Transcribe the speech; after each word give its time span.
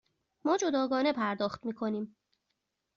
ما 0.45 0.57
جداگانه 0.57 1.13
پرداخت 1.13 1.65
می 1.65 1.73
کنیم. 1.73 2.17